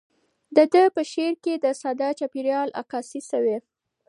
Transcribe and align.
د 0.55 0.57
ده 0.73 0.83
په 0.95 1.01
شعر 1.11 1.33
کې 1.43 1.53
د 1.57 1.65
ساده 1.81 2.09
چاپیریال 2.19 2.69
عکاسي 2.81 3.21
شوې. 3.29 3.57